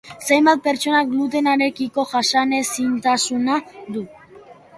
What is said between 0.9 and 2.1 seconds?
glutenarekiko